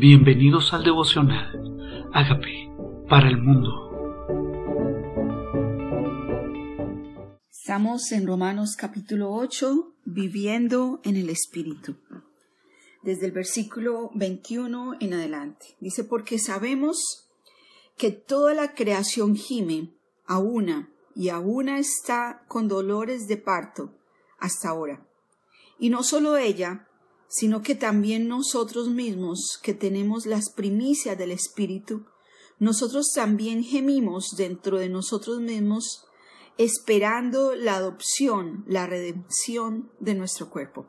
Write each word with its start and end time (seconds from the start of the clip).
Bienvenidos 0.00 0.72
al 0.72 0.82
devocional. 0.82 2.08
Hágame 2.14 2.74
para 3.06 3.28
el 3.28 3.36
mundo. 3.36 3.68
Estamos 7.50 8.10
en 8.12 8.26
Romanos 8.26 8.76
capítulo 8.78 9.30
8, 9.30 9.92
viviendo 10.06 11.00
en 11.04 11.16
el 11.16 11.28
Espíritu. 11.28 11.96
Desde 13.02 13.26
el 13.26 13.32
versículo 13.32 14.10
21 14.14 14.94
en 15.00 15.12
adelante. 15.12 15.76
Dice, 15.80 16.04
porque 16.04 16.38
sabemos 16.38 17.28
que 17.98 18.10
toda 18.10 18.54
la 18.54 18.72
creación 18.72 19.36
gime 19.36 19.90
a 20.24 20.38
una 20.38 20.88
y 21.14 21.28
a 21.28 21.40
una 21.40 21.78
está 21.78 22.46
con 22.48 22.68
dolores 22.68 23.28
de 23.28 23.36
parto 23.36 23.92
hasta 24.38 24.70
ahora. 24.70 25.06
Y 25.78 25.90
no 25.90 26.02
solo 26.02 26.38
ella, 26.38 26.86
sino 27.30 27.62
que 27.62 27.76
también 27.76 28.26
nosotros 28.26 28.88
mismos, 28.88 29.60
que 29.62 29.72
tenemos 29.72 30.26
las 30.26 30.50
primicias 30.50 31.16
del 31.16 31.30
Espíritu, 31.30 32.04
nosotros 32.58 33.12
también 33.14 33.62
gemimos 33.62 34.34
dentro 34.36 34.78
de 34.78 34.88
nosotros 34.88 35.40
mismos, 35.40 36.04
esperando 36.58 37.54
la 37.54 37.76
adopción, 37.76 38.64
la 38.66 38.86
redención 38.86 39.92
de 40.00 40.16
nuestro 40.16 40.50
cuerpo. 40.50 40.88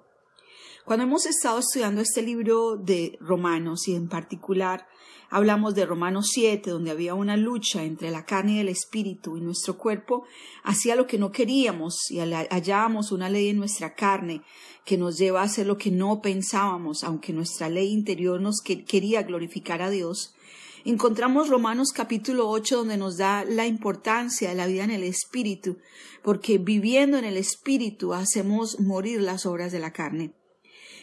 Cuando 0.84 1.04
hemos 1.06 1.28
estado 1.28 1.60
estudiando 1.60 2.02
este 2.02 2.24
libro 2.24 2.76
de 2.76 3.20
Romanos 3.22 3.88
y 3.88 3.94
en 3.94 4.10
particular 4.10 4.88
Hablamos 5.34 5.76
de 5.76 5.86
Romanos 5.86 6.28
7, 6.34 6.72
donde 6.72 6.92
había 6.92 7.14
una 7.14 7.38
lucha 7.38 7.86
entre 7.86 8.12
la 8.12 8.26
carne 8.26 8.56
y 8.56 8.60
el 8.60 8.68
espíritu 8.68 9.38
y 9.38 9.42
nuestro 9.42 9.78
cuerpo 9.78 10.26
hacía 10.62 10.98
lo 10.98 11.08
que 11.08 11.18
no 11.18 11.32
queríamos 11.32 12.12
y 12.12 12.20
hallábamos 12.20 13.14
una 13.14 13.30
ley 13.30 13.48
en 13.48 13.58
nuestra 13.58 13.96
carne 13.96 14.42
que 14.84 14.98
nos 14.98 15.18
lleva 15.18 15.40
a 15.40 15.46
hacer 15.46 15.68
lo 15.68 15.78
que 15.78 15.90
no 15.90 16.22
pensábamos, 16.22 17.06
aunque 17.06 17.32
nuestra 17.32 17.70
ley 17.70 17.94
interior 17.94 18.42
nos 18.42 18.60
quería 18.60 19.24
glorificar 19.24 19.82
a 19.82 19.90
Dios. 19.90 20.36
Encontramos 20.84 21.48
Romanos 21.48 21.94
capítulo 21.94 22.50
8 22.50 22.80
donde 22.80 22.98
nos 22.98 23.16
da 23.16 23.46
la 23.46 23.66
importancia 23.66 24.50
de 24.50 24.56
la 24.56 24.68
vida 24.68 24.84
en 24.84 24.92
el 24.92 25.04
Espíritu, 25.04 25.78
porque 26.24 26.58
viviendo 26.58 27.18
en 27.18 27.24
el 27.24 27.38
Espíritu 27.38 28.14
hacemos 28.14 28.82
morir 28.82 29.22
las 29.22 29.46
obras 29.46 29.72
de 29.72 29.80
la 29.80 29.94
carne. 29.94 30.34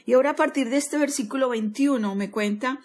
Y 0.04 0.12
ahora 0.12 0.30
a 0.32 0.36
partir 0.36 0.68
de 0.68 0.76
este 0.76 0.98
versículo 0.98 1.48
21 1.48 2.14
me 2.14 2.30
cuenta 2.30 2.78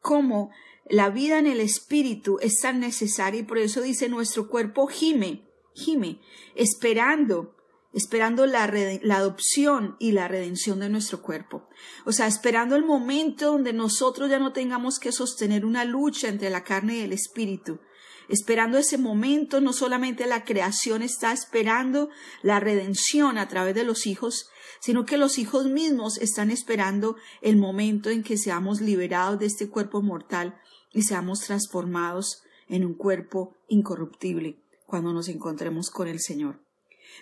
cómo 0.00 0.50
la 0.90 1.08
vida 1.08 1.38
en 1.38 1.46
el 1.46 1.60
espíritu 1.60 2.38
es 2.40 2.60
tan 2.60 2.80
necesaria 2.80 3.40
y 3.40 3.44
por 3.44 3.58
eso 3.58 3.80
dice 3.80 4.08
nuestro 4.08 4.48
cuerpo 4.48 4.88
gime, 4.88 5.48
gime, 5.72 6.20
esperando, 6.56 7.54
esperando 7.94 8.44
la, 8.44 8.66
la, 9.02 9.16
adopción 9.16 9.94
y 10.00 10.10
la 10.12 10.26
redención 10.26 10.80
de 10.80 10.88
nuestro 10.88 11.22
cuerpo. 11.22 11.68
O 12.06 12.12
sea, 12.12 12.26
esperando 12.26 12.74
el 12.74 12.84
momento 12.84 13.52
donde 13.52 13.72
nosotros 13.72 14.30
ya 14.30 14.40
no 14.40 14.52
tengamos 14.52 14.98
que 14.98 15.12
sostener 15.12 15.64
una 15.64 15.84
lucha 15.84 16.28
entre 16.28 16.50
la 16.50 16.64
carne 16.64 16.96
y 16.96 17.00
el 17.02 17.12
espíritu. 17.12 17.78
Esperando 18.28 18.76
ese 18.76 18.98
momento, 18.98 19.60
no 19.60 19.72
solamente 19.72 20.26
la 20.26 20.44
creación 20.44 21.02
está 21.02 21.32
esperando 21.32 22.10
la 22.42 22.58
redención 22.58 23.38
a 23.38 23.46
través 23.46 23.76
de 23.76 23.84
los 23.84 24.06
hijos, 24.06 24.50
sino 24.80 25.04
que 25.04 25.18
los 25.18 25.38
hijos 25.38 25.66
mismos 25.66 26.18
están 26.18 26.50
esperando 26.50 27.16
el 27.42 27.56
momento 27.56 28.10
en 28.10 28.24
que 28.24 28.36
seamos 28.36 28.80
liberados 28.80 29.38
de 29.38 29.46
este 29.46 29.68
cuerpo 29.68 30.02
mortal 30.02 30.60
y 30.92 31.02
seamos 31.02 31.40
transformados 31.40 32.42
en 32.68 32.84
un 32.84 32.94
cuerpo 32.94 33.56
incorruptible 33.68 34.62
cuando 34.86 35.12
nos 35.12 35.28
encontremos 35.28 35.90
con 35.90 36.08
el 36.08 36.20
Señor. 36.20 36.64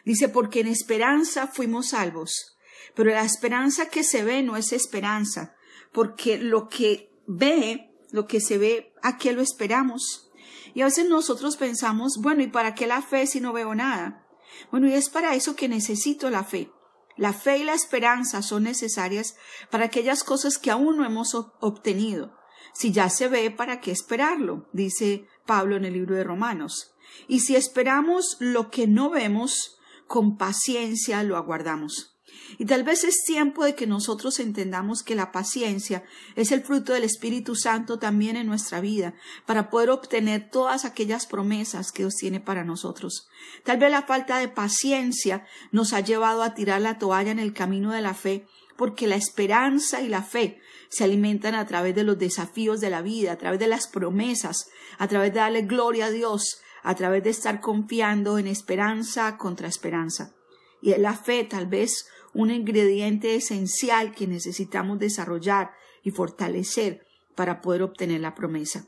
Dice, 0.04 0.28
porque 0.28 0.60
en 0.60 0.68
esperanza 0.68 1.46
fuimos 1.46 1.88
salvos, 1.88 2.58
pero 2.94 3.10
la 3.10 3.24
esperanza 3.24 3.88
que 3.88 4.04
se 4.04 4.24
ve 4.24 4.42
no 4.42 4.56
es 4.56 4.72
esperanza, 4.72 5.54
porque 5.92 6.38
lo 6.38 6.68
que 6.68 7.10
ve, 7.26 7.90
lo 8.10 8.26
que 8.26 8.40
se 8.40 8.58
ve, 8.58 8.94
¿a 9.02 9.18
qué 9.18 9.32
lo 9.32 9.42
esperamos? 9.42 10.30
Y 10.74 10.82
a 10.82 10.86
veces 10.86 11.08
nosotros 11.08 11.56
pensamos, 11.56 12.18
bueno, 12.20 12.42
¿y 12.42 12.48
para 12.48 12.74
qué 12.74 12.86
la 12.86 13.02
fe 13.02 13.26
si 13.26 13.40
no 13.40 13.52
veo 13.52 13.74
nada? 13.74 14.26
Bueno, 14.70 14.88
y 14.88 14.94
es 14.94 15.08
para 15.08 15.34
eso 15.34 15.56
que 15.56 15.68
necesito 15.68 16.30
la 16.30 16.44
fe. 16.44 16.70
La 17.16 17.32
fe 17.32 17.58
y 17.58 17.64
la 17.64 17.74
esperanza 17.74 18.42
son 18.42 18.62
necesarias 18.62 19.34
para 19.70 19.86
aquellas 19.86 20.22
cosas 20.22 20.58
que 20.58 20.70
aún 20.70 20.96
no 20.96 21.04
hemos 21.04 21.34
obtenido. 21.34 22.37
Si 22.72 22.92
ya 22.92 23.08
se 23.10 23.28
ve, 23.28 23.50
¿para 23.50 23.80
qué 23.80 23.90
esperarlo? 23.90 24.68
dice 24.72 25.26
Pablo 25.46 25.76
en 25.76 25.84
el 25.84 25.94
libro 25.94 26.14
de 26.14 26.24
Romanos. 26.24 26.94
Y 27.26 27.40
si 27.40 27.56
esperamos 27.56 28.36
lo 28.38 28.70
que 28.70 28.86
no 28.86 29.10
vemos, 29.10 29.78
con 30.06 30.36
paciencia 30.36 31.22
lo 31.22 31.36
aguardamos. 31.36 32.18
Y 32.56 32.64
tal 32.64 32.82
vez 32.82 33.04
es 33.04 33.24
tiempo 33.24 33.64
de 33.64 33.74
que 33.74 33.86
nosotros 33.86 34.40
entendamos 34.40 35.02
que 35.02 35.14
la 35.14 35.32
paciencia 35.32 36.04
es 36.34 36.50
el 36.50 36.62
fruto 36.62 36.92
del 36.92 37.04
Espíritu 37.04 37.54
Santo 37.54 37.98
también 37.98 38.36
en 38.36 38.46
nuestra 38.46 38.80
vida, 38.80 39.14
para 39.44 39.68
poder 39.68 39.90
obtener 39.90 40.48
todas 40.50 40.84
aquellas 40.84 41.26
promesas 41.26 41.92
que 41.92 42.04
Dios 42.04 42.14
tiene 42.16 42.40
para 42.40 42.64
nosotros. 42.64 43.28
Tal 43.64 43.78
vez 43.78 43.90
la 43.90 44.02
falta 44.02 44.38
de 44.38 44.48
paciencia 44.48 45.46
nos 45.72 45.92
ha 45.92 46.00
llevado 46.00 46.42
a 46.42 46.54
tirar 46.54 46.80
la 46.80 46.98
toalla 46.98 47.30
en 47.30 47.38
el 47.38 47.52
camino 47.52 47.92
de 47.92 48.00
la 48.00 48.14
fe, 48.14 48.46
porque 48.78 49.08
la 49.08 49.16
esperanza 49.16 50.02
y 50.02 50.08
la 50.08 50.22
fe 50.22 50.60
se 50.88 51.02
alimentan 51.02 51.56
a 51.56 51.66
través 51.66 51.96
de 51.96 52.04
los 52.04 52.16
desafíos 52.16 52.80
de 52.80 52.90
la 52.90 53.02
vida, 53.02 53.32
a 53.32 53.36
través 53.36 53.58
de 53.58 53.66
las 53.66 53.88
promesas, 53.88 54.70
a 54.98 55.08
través 55.08 55.34
de 55.34 55.40
darle 55.40 55.62
gloria 55.62 56.06
a 56.06 56.10
Dios, 56.10 56.60
a 56.84 56.94
través 56.94 57.24
de 57.24 57.30
estar 57.30 57.60
confiando 57.60 58.38
en 58.38 58.46
esperanza 58.46 59.36
contra 59.36 59.66
esperanza. 59.66 60.32
Y 60.80 60.92
es 60.92 61.00
la 61.00 61.14
fe 61.14 61.42
tal 61.42 61.66
vez 61.66 62.06
un 62.34 62.52
ingrediente 62.52 63.34
esencial 63.34 64.14
que 64.14 64.28
necesitamos 64.28 65.00
desarrollar 65.00 65.72
y 66.04 66.12
fortalecer 66.12 67.04
para 67.34 67.60
poder 67.60 67.82
obtener 67.82 68.20
la 68.20 68.36
promesa. 68.36 68.86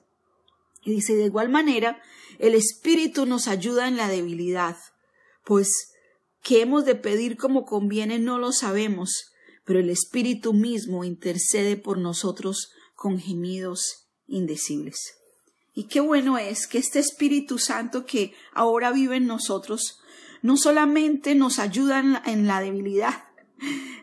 Y 0.84 0.92
dice, 0.92 1.16
de 1.16 1.24
igual 1.24 1.48
manera, 1.48 2.00
el 2.38 2.54
Espíritu 2.54 3.26
nos 3.26 3.48
ayuda 3.48 3.88
en 3.88 3.96
la 3.96 4.06
debilidad, 4.06 4.76
pues 5.44 5.94
que 6.42 6.62
hemos 6.62 6.84
de 6.84 6.94
pedir 6.94 7.36
como 7.36 7.64
conviene 7.64 8.20
no 8.20 8.38
lo 8.38 8.52
sabemos, 8.52 9.29
pero 9.70 9.78
el 9.78 9.90
Espíritu 9.90 10.52
mismo 10.52 11.04
intercede 11.04 11.76
por 11.76 11.96
nosotros 11.96 12.72
con 12.96 13.20
gemidos 13.20 14.08
indecibles. 14.26 15.14
Y 15.72 15.84
qué 15.84 16.00
bueno 16.00 16.38
es 16.38 16.66
que 16.66 16.78
este 16.78 16.98
Espíritu 16.98 17.56
Santo 17.56 18.04
que 18.04 18.34
ahora 18.52 18.90
vive 18.90 19.18
en 19.18 19.28
nosotros 19.28 20.00
no 20.42 20.56
solamente 20.56 21.36
nos 21.36 21.60
ayuda 21.60 22.00
en 22.26 22.48
la, 22.48 22.60
debilidad, 22.60 23.22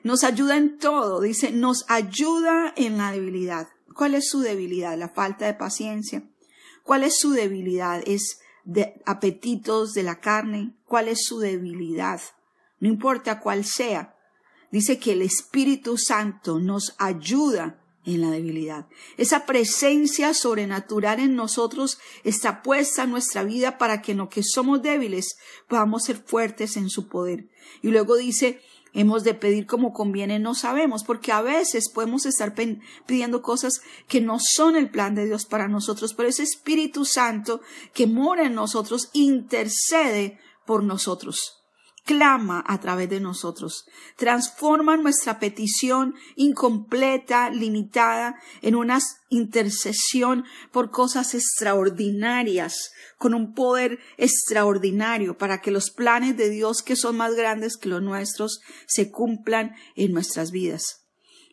nos 0.06 0.24
ayuda 0.24 0.56
en 0.56 0.78
todo, 0.78 1.20
dice, 1.20 1.52
nos 1.52 1.84
ayuda 1.90 2.74
en 2.78 2.98
la 2.98 3.12
debilidad. 3.12 3.68
¿Cuál 3.94 4.16
es 4.16 4.30
su 4.30 4.40
debilidad? 4.40 4.98
La 4.98 5.10
falta 5.10 5.48
de 5.48 5.54
paciencia. 5.54 6.24
¿Cuál 6.84 7.04
es 7.04 7.20
su 7.20 7.32
debilidad? 7.32 8.02
Es 8.08 8.40
de 8.64 9.02
apetitos 9.06 9.94
de 9.94 10.04
la 10.04 10.22
carne. 10.22 10.78
¿Cuál 10.86 11.10
es 11.10 11.26
su 11.26 11.40
debilidad? 11.40 12.22
No 12.80 12.88
importa 12.88 13.42
cuál 13.42 13.66
sea, 13.66 14.17
dice 14.72 15.00
que 15.00 15.14
el 15.14 15.22
Espíritu 15.22 15.98
Santo 15.98 16.60
nos 16.60 16.96
ayuda 16.98 17.82
en 18.06 18.22
la 18.22 18.32
debilidad. 18.32 18.88
Esa 19.18 19.46
presencia 19.46 20.34
sobrenatural 20.34 21.20
en 21.20 21.36
nosotros 21.36 22.00
está 22.24 22.64
puesta 22.64 23.04
en 23.04 23.12
nuestra 23.12 23.44
vida 23.44 23.78
para 23.78 24.02
que 24.02 24.14
en 24.14 24.20
lo 24.20 24.30
que 24.30 24.44
somos 24.44 24.82
débiles 24.82 25.38
podamos 25.68 26.06
ser 26.06 26.18
fuertes 26.18 26.78
en 26.78 26.90
su 26.90 27.10
poder. 27.10 27.50
Y 27.82 27.90
luego 27.90 28.16
dice, 28.16 28.62
hemos 28.94 29.26
de 29.26 29.34
pedir 29.34 29.66
como 29.66 29.92
conviene, 29.92 30.40
no 30.40 30.56
sabemos, 30.56 31.04
porque 31.04 31.34
a 31.34 31.42
veces 31.42 31.90
podemos 31.90 32.26
estar 32.26 32.56
pidiendo 33.06 33.42
cosas 33.42 33.82
que 34.08 34.22
no 34.22 34.38
son 34.40 34.78
el 34.78 34.90
plan 34.90 35.14
de 35.14 35.26
Dios 35.26 35.46
para 35.46 35.68
nosotros, 35.68 36.14
pero 36.14 36.30
ese 36.30 36.44
Espíritu 36.44 37.04
Santo 37.04 37.60
que 37.94 38.08
mora 38.08 38.46
en 38.46 38.56
nosotros 38.56 39.10
intercede 39.12 40.40
por 40.66 40.82
nosotros 40.82 41.58
clama 42.08 42.64
a 42.66 42.80
través 42.80 43.10
de 43.10 43.20
nosotros. 43.20 43.86
Transforma 44.16 44.96
nuestra 44.96 45.40
petición 45.40 46.16
incompleta, 46.36 47.50
limitada, 47.52 48.40
en 48.62 48.76
una 48.76 49.00
intercesión 49.30 50.46
por 50.72 50.90
cosas 50.90 51.36
extraordinarias, 51.36 52.92
con 53.18 53.34
un 53.34 53.54
poder 53.54 54.00
extraordinario 54.18 55.38
para 55.38 55.62
que 55.62 55.70
los 55.70 55.92
planes 55.92 56.38
de 56.38 56.50
Dios, 56.50 56.82
que 56.82 56.96
son 56.96 57.18
más 57.18 57.36
grandes 57.36 57.76
que 57.78 57.90
los 57.90 58.02
nuestros, 58.02 58.62
se 58.88 59.12
cumplan 59.12 59.76
en 59.96 60.14
nuestras 60.14 60.52
vidas. 60.52 61.04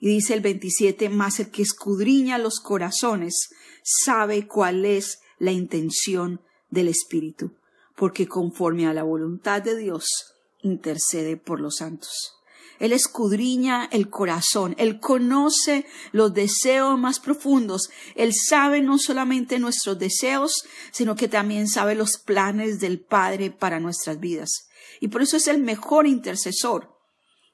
Y 0.00 0.08
dice 0.08 0.34
el 0.34 0.40
27, 0.40 1.08
más 1.08 1.40
el 1.40 1.50
que 1.50 1.62
escudriña 1.62 2.38
los 2.38 2.60
corazones 2.60 3.48
sabe 3.82 4.46
cuál 4.46 4.84
es 4.84 5.18
la 5.38 5.50
intención 5.50 6.40
del 6.70 6.88
Espíritu, 6.88 7.52
porque 7.96 8.28
conforme 8.28 8.86
a 8.86 8.94
la 8.94 9.02
voluntad 9.02 9.62
de 9.62 9.76
Dios, 9.76 10.33
intercede 10.64 11.36
por 11.36 11.60
los 11.60 11.76
santos. 11.76 12.34
Él 12.80 12.92
escudriña 12.92 13.88
el 13.92 14.10
corazón, 14.10 14.74
Él 14.78 14.98
conoce 14.98 15.86
los 16.10 16.34
deseos 16.34 16.98
más 16.98 17.20
profundos, 17.20 17.90
Él 18.16 18.32
sabe 18.34 18.82
no 18.82 18.98
solamente 18.98 19.60
nuestros 19.60 19.98
deseos, 19.98 20.64
sino 20.90 21.14
que 21.14 21.28
también 21.28 21.68
sabe 21.68 21.94
los 21.94 22.18
planes 22.18 22.80
del 22.80 23.00
Padre 23.00 23.50
para 23.50 23.78
nuestras 23.78 24.18
vidas. 24.18 24.68
Y 25.00 25.08
por 25.08 25.22
eso 25.22 25.36
es 25.36 25.46
el 25.46 25.58
mejor 25.58 26.06
intercesor. 26.06 26.98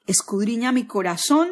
Escudriña 0.07 0.71
mi 0.71 0.87
corazón 0.87 1.51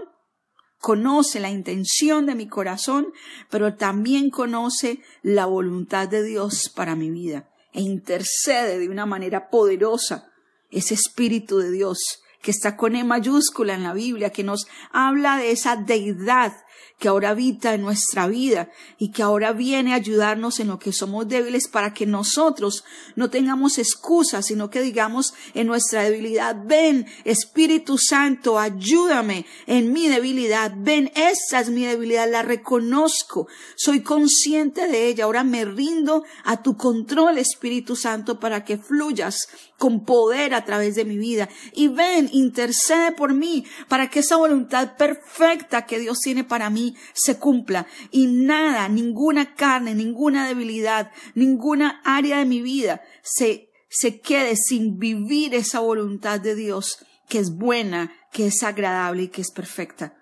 conoce 0.80 1.40
la 1.40 1.50
intención 1.50 2.26
de 2.26 2.36
mi 2.36 2.48
corazón, 2.48 3.14
pero 3.52 3.76
también 3.76 4.30
conoce 4.30 5.02
la 5.22 5.46
voluntad 5.46 6.08
de 6.08 6.24
Dios 6.24 6.72
para 6.74 6.96
mi 6.96 7.12
vida 7.12 7.52
e 7.74 7.82
intercede 7.82 8.80
de 8.80 8.90
una 8.90 9.06
manera 9.06 9.50
poderosa 9.50 10.29
ese 10.72 10.94
Espíritu 10.94 11.60
de 11.60 11.72
Dios 11.72 12.00
que 12.42 12.52
está 12.52 12.78
con 12.78 12.96
E 12.96 13.04
mayúscula 13.04 13.74
en 13.74 13.84
la 13.84 13.94
Biblia, 13.94 14.32
que 14.32 14.44
nos 14.44 14.68
habla 14.92 15.38
de 15.38 15.52
esa 15.52 15.76
deidad 15.76 16.54
que 16.98 17.08
ahora 17.08 17.30
habita 17.30 17.74
en 17.74 17.82
nuestra 17.82 18.28
vida 18.28 18.70
y 18.98 19.12
que 19.12 19.24
ahora 19.24 19.54
viene 19.54 19.94
a 19.94 19.98
ayudarnos 19.98 20.60
en 20.60 20.68
lo 20.68 20.80
que 20.80 20.92
somos 20.92 21.28
débiles 21.28 21.68
para 21.68 21.94
que 21.94 22.06
nosotros 22.06 22.84
no 23.16 23.30
tengamos 23.30 23.78
excusas, 23.78 24.48
sino 24.48 24.70
que 24.70 24.82
digamos 24.82 25.34
en 25.54 25.68
nuestra 25.68 26.04
debilidad, 26.04 26.56
ven 26.66 27.08
Espíritu 27.24 27.98
Santo, 27.98 28.60
ayúdame 28.60 29.46
en 29.66 29.94
mi 29.94 30.08
debilidad, 30.08 30.74
ven, 30.76 31.12
esa 31.16 31.60
es 31.60 31.70
mi 31.70 31.86
debilidad, 31.86 32.30
la 32.30 32.42
reconozco, 32.42 33.48
soy 33.76 34.02
consciente 34.02 34.88
de 34.88 35.08
ella, 35.08 35.24
ahora 35.24 35.44
me 35.44 35.66
rindo 35.66 36.24
a 36.44 36.62
tu 36.62 36.76
control 36.76 37.38
Espíritu 37.38 37.96
Santo 37.96 38.40
para 38.40 38.66
que 38.66 38.78
fluyas 38.78 39.48
con 39.80 40.04
poder 40.04 40.54
a 40.54 40.66
través 40.66 40.96
de 40.96 41.06
mi 41.06 41.18
vida. 41.18 41.50
Y 41.74 41.88
ven, 41.88 42.30
intercede 42.34 43.14
por 43.14 43.34
mí 43.34 43.66
para 43.88 44.10
que 44.10 44.20
esa 44.20 44.36
voluntad 44.36 44.98
perfecta 44.98 45.86
que 45.86 46.00
Dios 46.00 46.20
tiene 46.20 46.44
para 46.44 46.69
mí 46.70 46.96
se 47.14 47.38
cumpla 47.38 47.88
y 48.12 48.28
nada, 48.28 48.90
ninguna 48.90 49.56
carne, 49.56 49.96
ninguna 49.96 50.48
debilidad, 50.48 51.12
ninguna 51.36 52.02
área 52.04 52.40
de 52.40 52.46
mi 52.46 52.62
vida 52.62 53.02
se, 53.24 53.70
se 53.90 54.20
quede 54.20 54.56
sin 54.56 54.98
vivir 55.00 55.56
esa 55.56 55.80
voluntad 55.80 56.40
de 56.40 56.56
Dios 56.56 57.06
que 57.30 57.40
es 57.40 57.56
buena, 57.56 58.12
que 58.34 58.48
es 58.48 58.64
agradable 58.64 59.24
y 59.24 59.28
que 59.30 59.42
es 59.42 59.52
perfecta. 59.52 60.16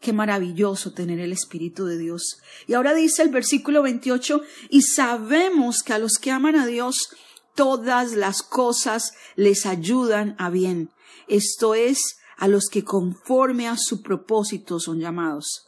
Qué 0.00 0.12
maravilloso 0.12 0.92
tener 0.92 1.20
el 1.20 1.32
Espíritu 1.32 1.84
de 1.84 1.98
Dios. 1.98 2.38
Y 2.66 2.74
ahora 2.74 2.94
dice 2.94 3.22
el 3.22 3.28
versículo 3.28 3.82
28, 3.82 4.42
y 4.70 4.82
sabemos 4.82 5.82
que 5.82 5.92
a 5.92 5.98
los 5.98 6.18
que 6.18 6.30
aman 6.30 6.56
a 6.56 6.66
Dios, 6.66 7.10
todas 7.54 8.12
las 8.14 8.42
cosas 8.42 9.12
les 9.36 9.66
ayudan 9.66 10.34
a 10.38 10.50
bien. 10.50 10.90
Esto 11.28 11.74
es, 11.74 12.16
a 12.36 12.48
los 12.48 12.66
que 12.66 12.82
conforme 12.82 13.68
a 13.68 13.76
su 13.78 14.02
propósito 14.02 14.80
son 14.80 15.00
llamados 15.00 15.63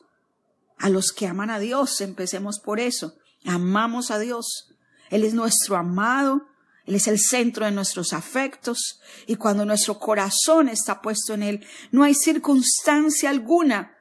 a 0.78 0.88
los 0.88 1.12
que 1.12 1.26
aman 1.26 1.50
a 1.50 1.58
Dios. 1.58 2.00
Empecemos 2.00 2.60
por 2.60 2.80
eso. 2.80 3.14
Amamos 3.44 4.10
a 4.10 4.18
Dios. 4.18 4.74
Él 5.10 5.24
es 5.24 5.34
nuestro 5.34 5.76
amado. 5.76 6.46
Él 6.84 6.94
es 6.94 7.08
el 7.08 7.18
centro 7.18 7.64
de 7.64 7.72
nuestros 7.72 8.12
afectos. 8.12 9.00
Y 9.26 9.36
cuando 9.36 9.64
nuestro 9.64 9.98
corazón 9.98 10.68
está 10.68 11.02
puesto 11.02 11.34
en 11.34 11.42
Él, 11.42 11.66
no 11.90 12.04
hay 12.04 12.14
circunstancia 12.14 13.30
alguna 13.30 13.96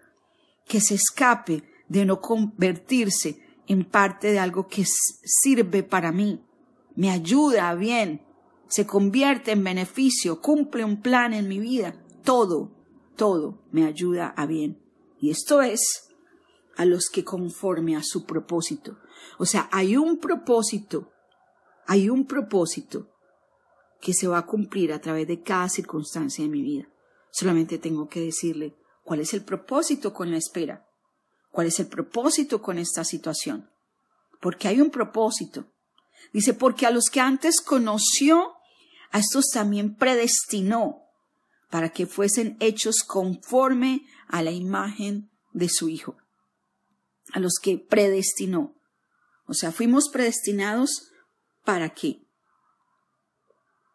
que 0.68 0.82
se 0.82 0.96
escape 0.96 1.64
de 1.88 2.06
no 2.06 2.22
convertirse 2.22 3.40
en 3.68 3.86
parte 3.86 4.32
de 4.32 4.40
algo 4.40 4.68
que 4.68 4.86
sirve 4.86 5.84
para 5.84 6.12
mí. 6.12 6.44
Me 6.96 7.10
ayuda 7.12 7.70
a 7.70 7.76
bien. 7.76 8.22
Se 8.68 8.86
convierte 8.86 9.52
en 9.52 9.64
beneficio. 9.64 10.42
Cumple 10.42 10.84
un 10.84 11.02
plan 11.02 11.34
en 11.34 11.48
mi 11.48 11.60
vida. 11.60 11.96
Todo, 12.24 12.72
todo 13.16 13.64
me 13.72 13.86
ayuda 13.86 14.34
a 14.36 14.46
bien. 14.46 14.80
Y 15.20 15.32
esto 15.32 15.62
es 15.62 16.05
a 16.76 16.86
los 16.86 17.10
que 17.10 17.24
conforme 17.24 17.96
a 17.96 18.04
su 18.04 18.26
propósito. 18.26 18.98
O 19.38 19.46
sea, 19.46 19.70
hay 19.72 19.98
un 19.98 20.18
propósito, 20.18 21.12
hay 21.86 22.10
un 22.10 22.26
propósito 22.26 23.12
que 24.02 24.14
se 24.14 24.28
va 24.28 24.40
a 24.40 24.46
cumplir 24.46 24.94
a 24.94 25.00
través 25.00 25.28
de 25.28 25.42
cada 25.42 25.70
circunstancia 25.70 26.44
de 26.44 26.50
mi 26.50 26.62
vida. 26.62 26.88
Solamente 27.32 27.78
tengo 27.78 28.08
que 28.08 28.22
decirle 28.22 28.76
cuál 29.04 29.22
es 29.22 29.34
el 29.34 29.44
propósito 29.44 30.14
con 30.14 30.32
la 30.32 30.38
espera, 30.38 30.86
cuál 31.50 31.68
es 31.68 31.80
el 31.80 31.88
propósito 31.88 32.62
con 32.62 32.78
esta 32.78 33.04
situación. 33.04 33.70
Porque 34.42 34.68
hay 34.68 34.82
un 34.82 34.90
propósito. 34.90 35.72
Dice, 36.34 36.54
porque 36.54 36.86
a 36.86 36.92
los 36.92 37.10
que 37.10 37.22
antes 37.22 37.62
conoció, 37.62 38.54
a 39.12 39.20
estos 39.20 39.50
también 39.54 39.96
predestinó 39.96 41.04
para 41.70 41.90
que 41.90 42.06
fuesen 42.06 42.58
hechos 42.60 42.98
conforme 43.06 44.06
a 44.28 44.42
la 44.44 44.52
imagen 44.52 45.30
de 45.54 45.70
su 45.70 45.90
Hijo 45.90 46.18
a 47.34 47.40
los 47.40 47.60
que 47.62 47.78
predestinó. 47.78 48.76
O 49.48 49.54
sea, 49.54 49.72
fuimos 49.72 50.10
predestinados 50.10 51.10
para 51.64 51.90
qué? 51.90 52.22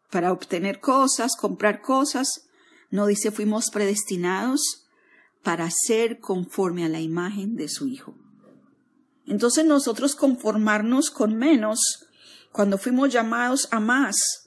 Para 0.09 0.31
obtener 0.31 0.79
cosas, 0.79 1.35
comprar 1.35 1.81
cosas. 1.81 2.47
No 2.89 3.05
dice 3.05 3.31
fuimos 3.31 3.69
predestinados 3.71 4.87
para 5.43 5.69
ser 5.71 6.19
conforme 6.19 6.85
a 6.85 6.89
la 6.89 6.99
imagen 6.99 7.55
de 7.55 7.69
su 7.69 7.87
Hijo. 7.87 8.15
Entonces 9.25 9.65
nosotros 9.65 10.15
conformarnos 10.15 11.09
con 11.09 11.35
menos 11.35 12.07
cuando 12.51 12.77
fuimos 12.77 13.11
llamados 13.11 13.67
a 13.71 13.79
más 13.79 14.40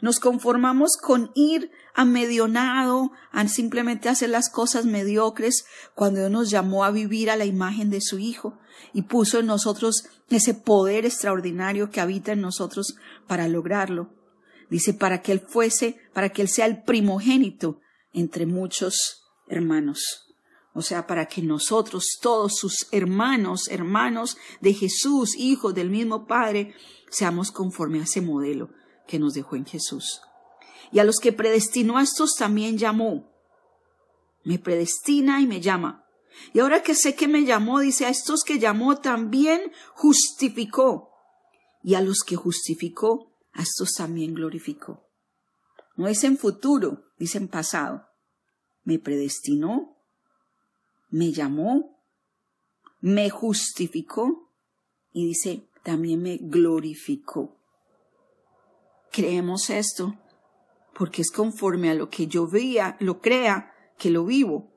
nos 0.00 0.20
conformamos 0.20 0.96
con 0.96 1.30
ir 1.34 1.70
a 1.94 2.04
medionado, 2.04 3.12
a 3.32 3.46
simplemente 3.48 4.08
hacer 4.08 4.30
las 4.30 4.50
cosas 4.50 4.84
mediocres, 4.84 5.64
cuando 5.94 6.20
Dios 6.20 6.30
nos 6.30 6.50
llamó 6.50 6.84
a 6.84 6.90
vivir 6.90 7.30
a 7.30 7.36
la 7.36 7.44
imagen 7.44 7.90
de 7.90 8.00
su 8.00 8.18
Hijo 8.18 8.58
y 8.92 9.02
puso 9.02 9.38
en 9.38 9.46
nosotros 9.46 10.04
ese 10.28 10.54
poder 10.54 11.06
extraordinario 11.06 11.90
que 11.90 12.00
habita 12.00 12.32
en 12.32 12.42
nosotros 12.42 12.96
para 13.26 13.48
lograrlo. 13.48 14.10
Dice, 14.68 14.94
para 14.94 15.22
que 15.22 15.32
Él 15.32 15.40
fuese, 15.40 15.96
para 16.12 16.30
que 16.30 16.42
Él 16.42 16.48
sea 16.48 16.66
el 16.66 16.82
primogénito 16.82 17.80
entre 18.12 18.46
muchos 18.46 19.22
hermanos. 19.48 20.26
O 20.74 20.82
sea, 20.82 21.06
para 21.06 21.26
que 21.26 21.40
nosotros, 21.40 22.18
todos 22.20 22.56
sus 22.56 22.88
hermanos, 22.90 23.68
hermanos 23.68 24.36
de 24.60 24.74
Jesús, 24.74 25.34
hijos 25.36 25.74
del 25.74 25.88
mismo 25.88 26.26
Padre, 26.26 26.74
seamos 27.08 27.50
conforme 27.50 28.00
a 28.00 28.02
ese 28.02 28.20
modelo 28.20 28.68
que 29.06 29.18
nos 29.18 29.34
dejó 29.34 29.56
en 29.56 29.66
Jesús. 29.66 30.20
Y 30.92 30.98
a 30.98 31.04
los 31.04 31.18
que 31.18 31.32
predestinó 31.32 31.98
a 31.98 32.02
estos 32.02 32.34
también 32.36 32.78
llamó. 32.78 33.32
Me 34.44 34.58
predestina 34.58 35.40
y 35.40 35.46
me 35.46 35.60
llama. 35.60 36.04
Y 36.52 36.60
ahora 36.60 36.82
que 36.82 36.94
sé 36.94 37.14
que 37.14 37.28
me 37.28 37.44
llamó, 37.44 37.80
dice, 37.80 38.06
a 38.06 38.10
estos 38.10 38.44
que 38.44 38.58
llamó 38.58 38.98
también 38.98 39.72
justificó. 39.94 41.10
Y 41.82 41.94
a 41.94 42.00
los 42.00 42.22
que 42.22 42.36
justificó, 42.36 43.32
a 43.52 43.62
estos 43.62 43.94
también 43.94 44.34
glorificó. 44.34 45.08
No 45.96 46.08
es 46.08 46.24
en 46.24 46.36
futuro, 46.36 47.04
dice 47.18 47.38
en 47.38 47.48
pasado. 47.48 48.06
Me 48.84 48.98
predestinó, 48.98 49.96
me 51.08 51.32
llamó, 51.32 52.02
me 53.00 53.30
justificó 53.30 54.52
y 55.12 55.26
dice, 55.26 55.68
también 55.82 56.22
me 56.22 56.36
glorificó. 56.36 57.56
Creemos 59.16 59.70
esto 59.70 60.14
porque 60.92 61.22
es 61.22 61.30
conforme 61.30 61.88
a 61.88 61.94
lo 61.94 62.10
que 62.10 62.26
yo 62.26 62.46
veía, 62.46 62.98
lo 63.00 63.22
crea, 63.22 63.72
que 63.96 64.10
lo 64.10 64.26
vivo. 64.26 64.70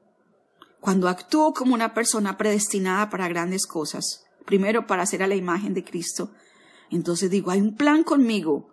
Cuando 0.79 1.09
actúo 1.09 1.53
como 1.53 1.73
una 1.73 1.93
persona 1.93 2.37
predestinada 2.37 3.09
para 3.09 3.27
grandes 3.27 3.67
cosas, 3.67 4.23
primero 4.45 4.87
para 4.87 5.03
hacer 5.03 5.23
a 5.23 5.27
la 5.27 5.35
imagen 5.35 5.73
de 5.73 5.83
Cristo, 5.83 6.31
entonces 6.89 7.29
digo, 7.29 7.51
hay 7.51 7.59
un 7.59 7.75
plan 7.75 8.05
conmigo. 8.05 8.69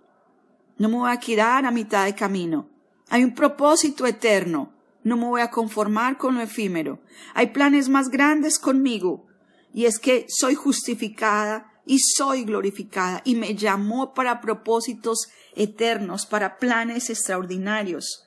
No 0.78 0.88
me 0.88 0.99
voy 0.99 1.11
a 1.11 1.18
quedar 1.18 1.66
a 1.66 1.73
mitad 1.73 2.04
de 2.04 2.14
camino. 2.14 2.68
Hay 3.08 3.25
un 3.25 3.35
propósito 3.35 4.06
eterno. 4.06 4.73
No 5.02 5.16
me 5.16 5.25
voy 5.25 5.40
a 5.40 5.50
conformar 5.50 6.16
con 6.16 6.37
lo 6.37 6.42
efímero. 6.42 7.00
Hay 7.35 7.49
planes 7.49 7.88
más 7.88 8.08
grandes 8.08 8.61
conmigo. 8.61 9.26
Y 9.75 9.87
es 9.87 9.99
que 9.99 10.26
soy 10.28 10.54
justificada 10.54 11.75
y 11.87 12.00
soy 12.00 12.45
glorificada 12.45 13.23
y 13.25 13.37
me 13.37 13.55
llamó 13.55 14.12
para 14.12 14.40
propósitos 14.40 15.28
eternos, 15.55 16.26
para 16.26 16.59
planes 16.59 17.09
extraordinarios. 17.09 18.25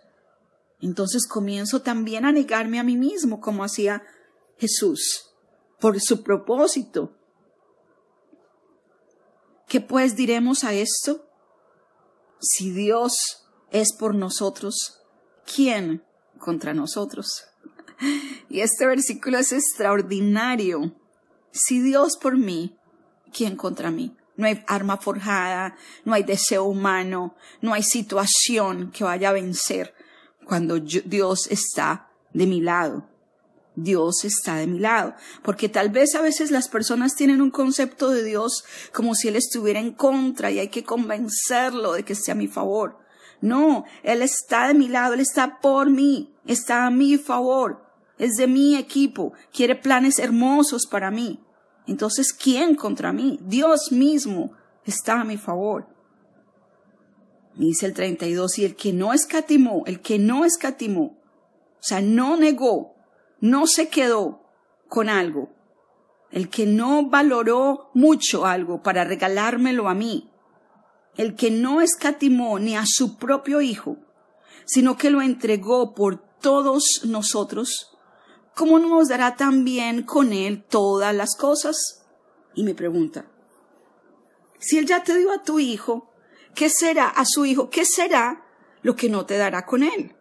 Entonces 0.79 1.27
comienzo 1.27 1.81
también 1.81 2.25
a 2.25 2.31
negarme 2.31 2.79
a 2.79 2.83
mí 2.83 2.95
mismo 2.95 3.41
como 3.41 3.65
hacía 3.65 4.01
Jesús, 4.57 5.29
por 5.79 5.99
su 5.99 6.23
propósito. 6.23 7.13
¿Qué 9.67 9.81
pues 9.81 10.15
diremos 10.15 10.63
a 10.63 10.73
esto? 10.73 11.27
Si 12.39 12.71
Dios 12.71 13.45
es 13.71 13.93
por 13.93 14.15
nosotros, 14.15 15.01
¿quién 15.53 16.03
contra 16.39 16.73
nosotros? 16.73 17.45
Y 18.51 18.61
este 18.61 18.87
versículo 18.87 19.37
es 19.37 19.51
extraordinario. 19.51 20.95
Si 21.51 21.81
Dios 21.81 22.17
por 22.17 22.35
mí, 22.35 22.78
¿quién 23.33 23.55
contra 23.55 23.91
mí? 23.91 24.15
No 24.35 24.47
hay 24.47 24.63
arma 24.67 24.97
forjada, 24.97 25.75
no 26.05 26.13
hay 26.13 26.23
deseo 26.23 26.63
humano, 26.63 27.35
no 27.61 27.73
hay 27.73 27.83
situación 27.83 28.91
que 28.91 29.03
vaya 29.03 29.29
a 29.29 29.33
vencer 29.33 29.93
cuando 30.45 30.79
Dios 30.79 31.47
está 31.47 32.09
de 32.33 32.47
mi 32.47 32.61
lado. 32.61 33.05
Dios 33.75 34.25
está 34.25 34.55
de 34.55 34.67
mi 34.67 34.79
lado, 34.79 35.15
porque 35.43 35.69
tal 35.69 35.89
vez 35.89 36.15
a 36.15 36.21
veces 36.21 36.51
las 36.51 36.67
personas 36.67 37.15
tienen 37.15 37.41
un 37.41 37.51
concepto 37.51 38.09
de 38.09 38.23
Dios 38.23 38.63
como 38.93 39.15
si 39.15 39.29
Él 39.29 39.35
estuviera 39.35 39.79
en 39.79 39.93
contra 39.93 40.51
y 40.51 40.59
hay 40.59 40.69
que 40.69 40.83
convencerlo 40.83 41.93
de 41.93 42.03
que 42.03 42.13
esté 42.13 42.31
a 42.31 42.35
mi 42.35 42.47
favor. 42.47 42.97
No, 43.41 43.85
Él 44.03 44.21
está 44.21 44.67
de 44.67 44.73
mi 44.73 44.89
lado, 44.89 45.13
Él 45.13 45.21
está 45.21 45.59
por 45.61 45.89
mí, 45.89 46.33
está 46.45 46.85
a 46.85 46.91
mi 46.91 47.17
favor. 47.17 47.85
es 48.17 48.35
de 48.35 48.47
mi 48.47 48.75
equipo, 48.75 49.31
quiere 49.53 49.75
planes 49.75 50.19
hermosos 50.19 50.85
para 50.87 51.09
mí. 51.09 51.39
Entonces, 51.89 52.33
¿quién 52.33 52.75
contra 52.75 53.11
mí? 53.11 53.39
Dios 53.41 53.91
mismo 53.91 54.51
está 54.85 55.21
a 55.21 55.23
mi 55.23 55.37
favor. 55.37 55.87
Dice 57.55 57.87
el 57.87 57.93
32, 57.93 58.59
y 58.59 58.65
el 58.65 58.75
que 58.75 58.93
no 58.93 59.11
escatimó, 59.11 59.83
el 59.87 59.99
que 59.99 60.19
no 60.19 60.45
escatimó, 60.45 61.17
o 61.79 61.81
sea, 61.81 61.99
no 61.99 62.37
negó, 62.37 62.93
no 63.41 63.65
se 63.65 63.89
quedó 63.89 64.43
con 64.87 65.09
algo, 65.09 65.49
el 66.31 66.49
que 66.49 66.67
no 66.67 67.09
valoró 67.09 67.89
mucho 67.95 68.45
algo 68.45 68.83
para 68.83 69.03
regalármelo 69.03 69.89
a 69.89 69.95
mí, 69.95 70.29
el 71.17 71.35
que 71.35 71.49
no 71.49 71.81
escatimó 71.81 72.59
ni 72.59 72.75
a 72.75 72.83
su 72.85 73.17
propio 73.17 73.61
hijo, 73.61 73.97
sino 74.65 74.95
que 74.95 75.09
lo 75.09 75.23
entregó 75.23 75.95
por 75.95 76.17
todos 76.39 77.01
nosotros, 77.05 77.97
¿cómo 78.59 78.77
no 78.77 78.89
nos 78.89 79.07
dará 79.07 79.37
también 79.37 80.03
con 80.03 80.33
él 80.33 80.65
todas 80.65 81.15
las 81.15 81.37
cosas? 81.37 82.03
Y 82.55 82.65
me 82.65 82.75
pregunta, 82.75 83.25
si 84.59 84.77
él 84.77 84.85
ya 84.85 85.01
te 85.01 85.17
dio 85.17 85.31
a 85.31 85.43
tu 85.43 85.61
hijo, 85.61 86.11
¿qué 86.55 86.69
será 86.69 87.07
a 87.07 87.23
su 87.25 87.45
hijo? 87.45 87.69
¿Qué 87.69 87.85
será 87.85 88.45
lo 88.81 88.97
que 88.97 89.07
no 89.07 89.25
te 89.25 89.37
dará 89.37 89.65
con 89.65 89.81
él? 89.81 90.13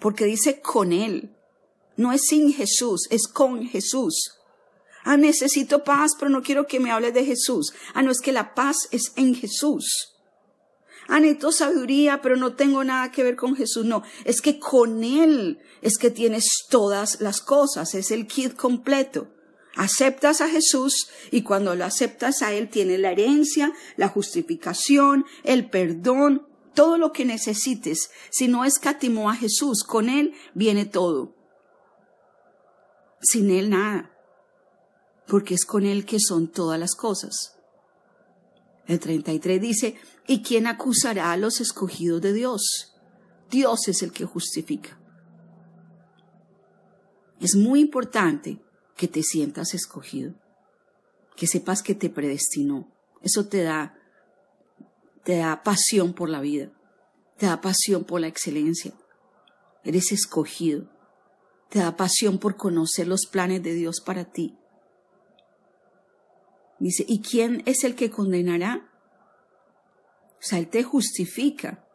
Porque 0.00 0.26
dice 0.26 0.60
con 0.60 0.92
él. 0.92 1.34
No 1.96 2.12
es 2.12 2.26
sin 2.26 2.52
Jesús, 2.52 3.08
es 3.10 3.26
con 3.26 3.66
Jesús. 3.66 4.38
Ah, 5.02 5.16
necesito 5.16 5.82
paz, 5.82 6.10
pero 6.18 6.30
no 6.30 6.42
quiero 6.42 6.66
que 6.66 6.78
me 6.78 6.90
hables 6.90 7.14
de 7.14 7.24
Jesús. 7.24 7.72
Ah, 7.94 8.02
no 8.02 8.10
es 8.10 8.20
que 8.20 8.32
la 8.32 8.54
paz 8.54 8.76
es 8.90 9.14
en 9.16 9.34
Jesús. 9.34 10.14
Ah, 11.10 11.20
necesito 11.20 11.52
sabiduría, 11.52 12.22
pero 12.22 12.36
no 12.36 12.54
tengo 12.54 12.84
nada 12.84 13.10
que 13.10 13.22
ver 13.22 13.36
con 13.36 13.56
Jesús. 13.56 13.84
No, 13.84 14.02
es 14.24 14.40
que 14.40 14.58
con 14.58 15.02
Él 15.02 15.58
es 15.82 15.98
que 15.98 16.10
tienes 16.10 16.44
todas 16.68 17.20
las 17.20 17.40
cosas, 17.40 17.94
es 17.94 18.10
el 18.10 18.26
kit 18.26 18.54
completo. 18.54 19.28
Aceptas 19.76 20.40
a 20.40 20.48
Jesús 20.48 21.08
y 21.30 21.42
cuando 21.42 21.74
lo 21.74 21.84
aceptas 21.84 22.42
a 22.42 22.52
Él 22.52 22.68
tienes 22.68 23.00
la 23.00 23.12
herencia, 23.12 23.72
la 23.96 24.08
justificación, 24.08 25.24
el 25.44 25.68
perdón, 25.68 26.46
todo 26.74 26.96
lo 26.96 27.12
que 27.12 27.24
necesites. 27.24 28.10
Si 28.30 28.48
no 28.48 28.64
escatimó 28.64 29.30
a 29.30 29.34
Jesús, 29.34 29.84
con 29.84 30.08
Él 30.08 30.34
viene 30.54 30.86
todo. 30.86 31.34
Sin 33.20 33.50
Él 33.50 33.70
nada 33.70 34.10
porque 35.30 35.54
es 35.54 35.64
con 35.64 35.86
Él 35.86 36.04
que 36.04 36.18
son 36.18 36.48
todas 36.48 36.78
las 36.78 36.94
cosas. 36.94 37.56
El 38.90 38.98
33 38.98 39.60
dice, 39.60 39.94
¿y 40.26 40.42
quién 40.42 40.66
acusará 40.66 41.30
a 41.30 41.36
los 41.36 41.60
escogidos 41.60 42.20
de 42.22 42.32
Dios? 42.32 42.92
Dios 43.48 43.86
es 43.86 44.02
el 44.02 44.10
que 44.10 44.24
justifica. 44.24 44.98
Es 47.38 47.54
muy 47.54 47.78
importante 47.78 48.60
que 48.96 49.06
te 49.06 49.22
sientas 49.22 49.74
escogido, 49.74 50.34
que 51.36 51.46
sepas 51.46 51.84
que 51.84 51.94
te 51.94 52.10
predestinó. 52.10 52.92
Eso 53.22 53.46
te 53.46 53.62
da, 53.62 53.94
te 55.22 55.36
da 55.36 55.62
pasión 55.62 56.12
por 56.12 56.28
la 56.28 56.40
vida, 56.40 56.72
te 57.38 57.46
da 57.46 57.60
pasión 57.60 58.02
por 58.02 58.20
la 58.20 58.26
excelencia. 58.26 58.92
Eres 59.84 60.10
escogido, 60.10 60.90
te 61.68 61.78
da 61.78 61.96
pasión 61.96 62.38
por 62.38 62.56
conocer 62.56 63.06
los 63.06 63.26
planes 63.30 63.62
de 63.62 63.72
Dios 63.72 64.00
para 64.04 64.32
ti. 64.32 64.58
Dice, 66.80 67.04
¿y 67.06 67.20
quién 67.20 67.62
es 67.66 67.84
el 67.84 67.94
que 67.94 68.10
condenará? 68.10 68.90
O 70.38 70.42
sea, 70.42 70.58
Él 70.58 70.68
te 70.68 70.82
justifica. 70.82 71.86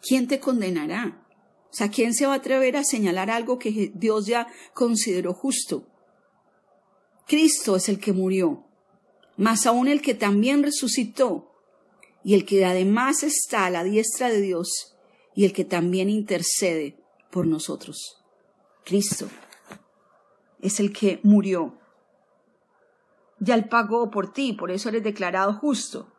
¿Quién 0.00 0.26
te 0.26 0.40
condenará? 0.40 1.26
O 1.70 1.76
sea, 1.76 1.90
¿quién 1.90 2.14
se 2.14 2.26
va 2.26 2.32
a 2.32 2.36
atrever 2.36 2.76
a 2.76 2.84
señalar 2.84 3.30
algo 3.30 3.58
que 3.58 3.92
Dios 3.94 4.26
ya 4.26 4.48
consideró 4.72 5.34
justo? 5.34 5.86
Cristo 7.26 7.76
es 7.76 7.88
el 7.88 7.98
que 8.00 8.12
murió, 8.12 8.64
más 9.36 9.66
aún 9.66 9.88
el 9.88 10.00
que 10.00 10.14
también 10.14 10.62
resucitó, 10.62 11.52
y 12.22 12.34
el 12.34 12.46
que 12.46 12.64
además 12.64 13.22
está 13.22 13.66
a 13.66 13.70
la 13.70 13.84
diestra 13.84 14.30
de 14.30 14.40
Dios, 14.40 14.96
y 15.34 15.44
el 15.44 15.52
que 15.52 15.64
también 15.64 16.08
intercede 16.08 16.96
por 17.30 17.46
nosotros. 17.46 18.22
Cristo 18.84 19.28
es 20.60 20.80
el 20.80 20.92
que 20.92 21.20
murió 21.22 21.78
ya 23.38 23.54
él 23.54 23.68
pagó 23.68 24.10
por 24.10 24.32
ti, 24.32 24.52
por 24.52 24.70
eso 24.70 24.88
eres 24.88 25.02
declarado 25.02 25.52
justo. 25.54 26.12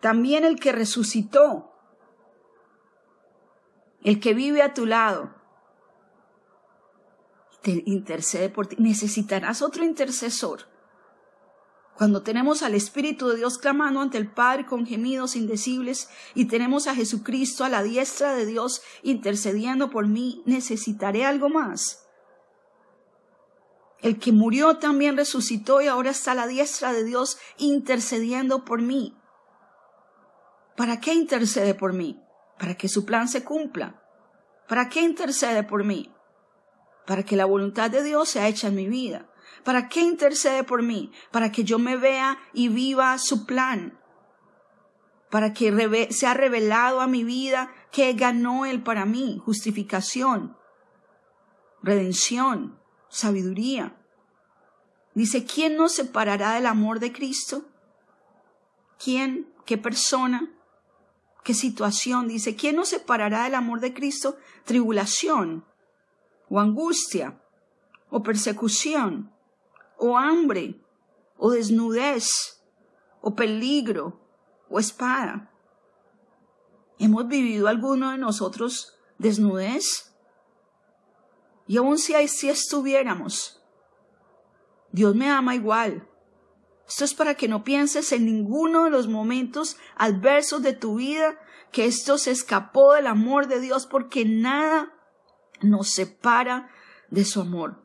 También 0.00 0.44
el 0.44 0.58
que 0.58 0.72
resucitó, 0.72 1.72
el 4.02 4.18
que 4.20 4.34
vive 4.34 4.62
a 4.62 4.74
tu 4.74 4.86
lado, 4.86 5.34
te 7.62 7.82
intercede 7.86 8.48
por 8.48 8.66
ti. 8.66 8.76
Necesitarás 8.78 9.62
otro 9.62 9.84
intercesor. 9.84 10.72
Cuando 11.96 12.22
tenemos 12.22 12.62
al 12.62 12.74
Espíritu 12.74 13.28
de 13.28 13.36
Dios 13.36 13.58
clamando 13.58 14.00
ante 14.00 14.18
el 14.18 14.28
Padre 14.28 14.66
con 14.66 14.86
gemidos 14.86 15.36
indecibles 15.36 16.08
y 16.34 16.46
tenemos 16.46 16.88
a 16.88 16.94
Jesucristo 16.94 17.64
a 17.64 17.68
la 17.68 17.82
diestra 17.82 18.34
de 18.34 18.46
Dios 18.46 18.82
intercediendo 19.02 19.90
por 19.90 20.08
mí, 20.08 20.42
necesitaré 20.46 21.24
algo 21.24 21.48
más. 21.48 22.01
El 24.02 24.18
que 24.18 24.32
murió 24.32 24.78
también 24.78 25.16
resucitó 25.16 25.80
y 25.80 25.86
ahora 25.86 26.10
está 26.10 26.32
a 26.32 26.34
la 26.34 26.48
diestra 26.48 26.92
de 26.92 27.04
Dios 27.04 27.38
intercediendo 27.56 28.64
por 28.64 28.82
mí. 28.82 29.16
¿Para 30.76 31.00
qué 31.00 31.14
intercede 31.14 31.74
por 31.74 31.92
mí? 31.92 32.20
Para 32.58 32.74
que 32.74 32.88
su 32.88 33.04
plan 33.04 33.28
se 33.28 33.44
cumpla. 33.44 34.02
¿Para 34.68 34.88
qué 34.88 35.02
intercede 35.02 35.62
por 35.62 35.84
mí? 35.84 36.12
Para 37.06 37.22
que 37.22 37.36
la 37.36 37.44
voluntad 37.44 37.90
de 37.90 38.02
Dios 38.02 38.28
sea 38.28 38.48
hecha 38.48 38.68
en 38.68 38.74
mi 38.74 38.88
vida. 38.88 39.28
¿Para 39.64 39.88
qué 39.88 40.00
intercede 40.00 40.64
por 40.64 40.82
mí? 40.82 41.12
Para 41.30 41.52
que 41.52 41.62
yo 41.62 41.78
me 41.78 41.96
vea 41.96 42.38
y 42.52 42.68
viva 42.68 43.16
su 43.18 43.46
plan. 43.46 44.00
Para 45.30 45.52
que 45.52 46.08
sea 46.10 46.34
revelado 46.34 47.00
a 47.00 47.06
mi 47.06 47.22
vida 47.22 47.72
que 47.92 48.12
ganó 48.14 48.66
Él 48.66 48.82
para 48.82 49.06
mí. 49.06 49.40
Justificación, 49.44 50.56
redención, 51.82 52.81
sabiduría. 53.12 53.94
Dice, 55.14 55.44
¿quién 55.44 55.76
nos 55.76 55.92
separará 55.92 56.54
del 56.54 56.66
amor 56.66 56.98
de 56.98 57.12
Cristo? 57.12 57.66
¿Quién? 58.98 59.52
¿Qué 59.66 59.76
persona? 59.76 60.50
¿Qué 61.44 61.52
situación? 61.54 62.26
Dice, 62.26 62.56
¿quién 62.56 62.76
nos 62.76 62.88
separará 62.88 63.44
del 63.44 63.54
amor 63.54 63.80
de 63.80 63.92
Cristo? 63.92 64.38
Tribulación, 64.64 65.64
o 66.48 66.58
angustia, 66.58 67.40
o 68.08 68.22
persecución, 68.22 69.30
o 69.98 70.16
hambre, 70.16 70.80
o 71.36 71.50
desnudez, 71.50 72.62
o 73.20 73.34
peligro, 73.34 74.20
o 74.70 74.78
espada. 74.78 75.50
¿Hemos 76.98 77.28
vivido 77.28 77.68
alguno 77.68 78.12
de 78.12 78.18
nosotros 78.18 78.94
desnudez? 79.18 80.11
Y 81.66 81.76
aun 81.76 81.98
si, 81.98 82.14
si 82.28 82.48
estuviéramos, 82.48 83.62
Dios 84.90 85.14
me 85.14 85.28
ama 85.28 85.54
igual. 85.54 86.08
Esto 86.86 87.04
es 87.04 87.14
para 87.14 87.34
que 87.34 87.48
no 87.48 87.64
pienses 87.64 88.12
en 88.12 88.26
ninguno 88.26 88.84
de 88.84 88.90
los 88.90 89.08
momentos 89.08 89.78
adversos 89.96 90.62
de 90.62 90.74
tu 90.74 90.96
vida 90.96 91.38
que 91.70 91.86
esto 91.86 92.18
se 92.18 92.30
escapó 92.30 92.92
del 92.92 93.06
amor 93.06 93.48
de 93.48 93.60
Dios 93.60 93.86
porque 93.86 94.24
nada 94.26 94.92
nos 95.62 95.88
separa 95.90 96.68
de 97.10 97.24
su 97.24 97.40
amor. 97.40 97.82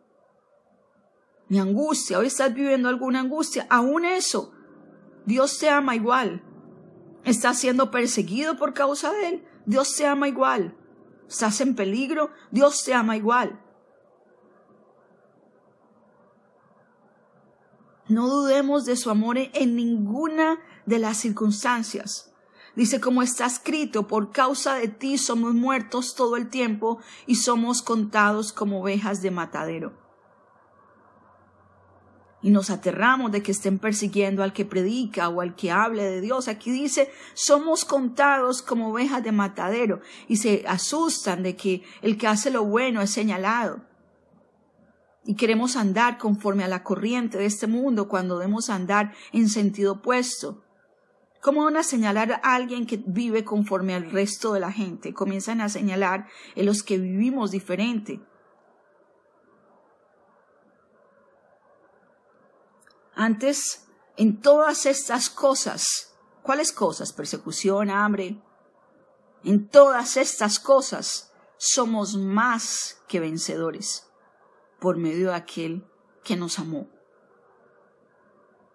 Mi 1.48 1.60
angustia, 1.60 2.20
hoy 2.20 2.28
estás 2.28 2.54
viviendo 2.54 2.90
alguna 2.90 3.22
angustia, 3.22 3.66
aún 3.70 4.04
eso, 4.04 4.52
Dios 5.26 5.58
te 5.60 5.70
ama 5.70 5.96
igual. 5.96 6.44
Estás 7.24 7.60
siendo 7.60 7.90
perseguido 7.92 8.58
por 8.58 8.74
causa 8.74 9.12
de 9.14 9.28
Él, 9.30 9.48
Dios 9.66 9.96
te 9.96 10.06
ama 10.06 10.28
igual. 10.28 10.78
Estás 11.30 11.62
en 11.62 11.76
peligro, 11.76 12.32
Dios 12.52 12.84
te 12.84 12.94
ama 12.94 13.16
igual. 13.16 13.62
No 18.10 18.28
dudemos 18.30 18.86
de 18.86 18.96
su 18.96 19.10
amor 19.10 19.38
en 19.38 19.76
ninguna 19.76 20.60
de 20.86 21.00
las 21.00 21.18
circunstancias. 21.18 22.32
Dice, 22.76 23.02
como 23.02 23.22
está 23.22 23.46
escrito, 23.46 24.08
por 24.08 24.32
causa 24.32 24.76
de 24.76 24.88
ti 24.88 25.18
somos 25.18 25.54
muertos 25.54 26.16
todo 26.16 26.38
el 26.38 26.50
tiempo 26.50 27.00
y 27.26 27.36
somos 27.36 27.82
contados 27.82 28.54
como 28.54 28.82
ovejas 28.82 29.22
de 29.22 29.32
matadero. 29.32 29.94
Y 32.42 32.52
nos 32.52 32.70
aterramos 32.70 33.32
de 33.32 33.42
que 33.42 33.52
estén 33.52 33.80
persiguiendo 33.80 34.44
al 34.44 34.54
que 34.54 34.64
predica 34.64 35.28
o 35.28 35.42
al 35.42 35.56
que 35.56 35.72
hable 35.72 36.04
de 36.04 36.22
Dios. 36.22 36.48
Aquí 36.48 36.72
dice, 36.72 37.12
somos 37.34 37.84
contados 37.84 38.62
como 38.62 38.92
ovejas 38.92 39.24
de 39.24 39.32
matadero. 39.32 40.02
Y 40.28 40.38
se 40.38 40.64
asustan 40.68 41.42
de 41.42 41.56
que 41.56 41.84
el 42.04 42.18
que 42.18 42.28
hace 42.28 42.52
lo 42.52 42.64
bueno 42.64 43.02
es 43.02 43.10
señalado 43.10 43.87
y 45.28 45.36
queremos 45.36 45.76
andar 45.76 46.18
conforme 46.18 46.64
a 46.64 46.70
la 46.70 46.84
corriente 46.84 47.38
de 47.38 47.46
este 47.46 47.68
mundo 47.68 48.08
cuando 48.08 48.40
debemos 48.40 48.70
andar 48.70 49.14
en 49.34 49.50
sentido 49.50 49.96
opuesto. 49.96 50.64
¿Cómo 51.42 51.66
van 51.66 51.76
a 51.76 51.84
señalar 51.84 52.32
a 52.32 52.56
alguien 52.56 52.88
que 52.88 53.04
vive 53.06 53.44
conforme 53.44 53.94
al 53.94 54.10
resto 54.10 54.54
de 54.54 54.62
la 54.62 54.72
gente? 54.72 55.14
Comienzan 55.14 55.60
a 55.60 55.68
señalar 55.68 56.28
a 56.56 56.62
los 56.62 56.82
que 56.82 56.98
vivimos 56.98 57.52
diferente. 57.52 58.22
Antes, 63.14 63.86
en 64.16 64.40
todas 64.40 64.86
estas 64.86 65.30
cosas, 65.30 66.16
¿cuáles 66.42 66.72
cosas? 66.72 67.12
Persecución, 67.12 67.90
hambre, 67.90 68.42
en 69.44 69.68
todas 69.68 70.16
estas 70.16 70.58
cosas 70.58 71.34
somos 71.58 72.16
más 72.16 73.02
que 73.10 73.20
vencedores 73.20 74.08
por 74.80 74.98
medio 74.98 75.30
de 75.30 75.36
aquel 75.36 75.86
que 76.24 76.36
nos 76.36 76.60
amó. 76.60 76.88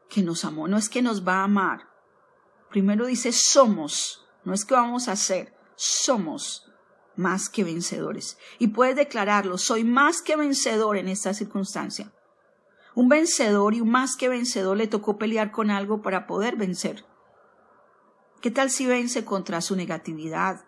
Que 0.08 0.22
nos 0.22 0.44
amó. 0.44 0.68
No 0.68 0.76
es 0.76 0.88
que 0.88 1.02
nos 1.02 1.26
va 1.26 1.40
a 1.40 1.44
amar. 1.44 1.88
Primero 2.70 3.06
dice 3.06 3.32
somos. 3.32 4.26
No 4.44 4.54
es 4.54 4.64
que 4.64 4.74
vamos 4.74 5.08
a 5.08 5.16
ser. 5.16 5.54
Somos 5.76 6.72
más 7.16 7.48
que 7.48 7.64
vencedores. 7.64 8.38
Y 8.58 8.68
puedes 8.68 8.96
declararlo, 8.96 9.58
soy 9.58 9.84
más 9.84 10.22
que 10.22 10.36
vencedor 10.36 10.96
en 10.96 11.08
esta 11.08 11.34
circunstancia. 11.34 12.12
Un 12.94 13.08
vencedor 13.08 13.74
y 13.74 13.80
un 13.80 13.90
más 13.90 14.16
que 14.16 14.28
vencedor 14.28 14.76
le 14.76 14.86
tocó 14.86 15.16
pelear 15.16 15.50
con 15.50 15.70
algo 15.70 16.02
para 16.02 16.26
poder 16.26 16.56
vencer. 16.56 17.04
¿Qué 18.40 18.50
tal 18.50 18.70
si 18.70 18.86
vence 18.86 19.24
contra 19.24 19.60
su 19.60 19.76
negatividad, 19.76 20.64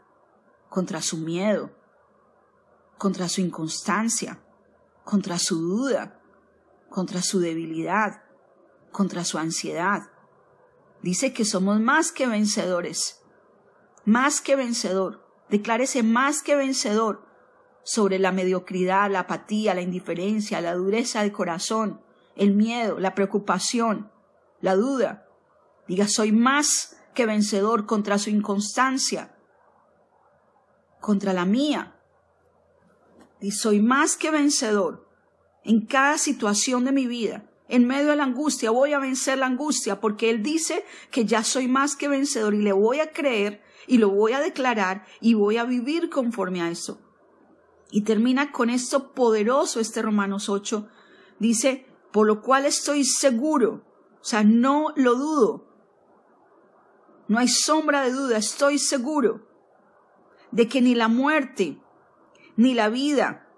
contra 0.68 1.02
su 1.02 1.18
miedo, 1.18 1.70
contra 2.98 3.28
su 3.28 3.40
inconstancia, 3.40 4.43
contra 5.04 5.38
su 5.38 5.60
duda, 5.60 6.20
contra 6.90 7.22
su 7.22 7.40
debilidad, 7.40 8.22
contra 8.90 9.24
su 9.24 9.38
ansiedad? 9.38 10.02
Dice 11.02 11.32
que 11.32 11.44
somos 11.44 11.80
más 11.80 12.12
que 12.12 12.26
vencedores, 12.26 13.20
más 14.04 14.40
que 14.40 14.56
vencedor. 14.56 15.22
Declárese 15.50 16.02
más 16.02 16.42
que 16.42 16.56
vencedor 16.56 17.26
sobre 17.82 18.18
la 18.18 18.32
mediocridad, 18.32 19.10
la 19.10 19.20
apatía, 19.20 19.74
la 19.74 19.82
indiferencia, 19.82 20.60
la 20.60 20.74
dureza 20.74 21.22
de 21.22 21.32
corazón, 21.32 22.00
el 22.34 22.54
miedo, 22.54 22.98
la 22.98 23.14
preocupación, 23.14 24.10
la 24.60 24.74
duda. 24.74 25.28
Diga, 25.86 26.08
soy 26.08 26.32
más 26.32 26.96
que 27.14 27.26
vencedor 27.26 27.86
contra 27.86 28.18
su 28.18 28.30
inconstancia, 28.30 29.36
contra 31.00 31.32
la 31.34 31.44
mía. 31.44 31.93
Y 33.44 33.50
soy 33.50 33.78
más 33.78 34.16
que 34.16 34.30
vencedor 34.30 35.06
en 35.64 35.84
cada 35.84 36.16
situación 36.16 36.86
de 36.86 36.92
mi 36.92 37.06
vida. 37.06 37.44
En 37.68 37.86
medio 37.86 38.08
de 38.08 38.16
la 38.16 38.24
angustia 38.24 38.70
voy 38.70 38.94
a 38.94 38.98
vencer 38.98 39.36
la 39.36 39.44
angustia 39.44 40.00
porque 40.00 40.30
Él 40.30 40.42
dice 40.42 40.82
que 41.10 41.26
ya 41.26 41.44
soy 41.44 41.68
más 41.68 41.94
que 41.94 42.08
vencedor 42.08 42.54
y 42.54 42.62
le 42.62 42.72
voy 42.72 43.00
a 43.00 43.12
creer 43.12 43.62
y 43.86 43.98
lo 43.98 44.08
voy 44.08 44.32
a 44.32 44.40
declarar 44.40 45.04
y 45.20 45.34
voy 45.34 45.58
a 45.58 45.64
vivir 45.64 46.08
conforme 46.08 46.62
a 46.62 46.70
eso. 46.70 47.02
Y 47.90 48.04
termina 48.04 48.50
con 48.50 48.70
esto 48.70 49.12
poderoso 49.12 49.78
este 49.78 50.00
Romanos 50.00 50.48
8. 50.48 50.88
Dice, 51.38 51.86
por 52.12 52.26
lo 52.26 52.40
cual 52.40 52.64
estoy 52.64 53.04
seguro, 53.04 53.84
o 54.22 54.24
sea, 54.24 54.42
no 54.42 54.94
lo 54.96 55.16
dudo. 55.16 55.68
No 57.28 57.38
hay 57.38 57.48
sombra 57.48 58.04
de 58.04 58.12
duda, 58.12 58.38
estoy 58.38 58.78
seguro 58.78 59.46
de 60.50 60.66
que 60.66 60.80
ni 60.80 60.94
la 60.94 61.08
muerte, 61.08 61.83
ni 62.56 62.74
la 62.74 62.88
vida, 62.88 63.48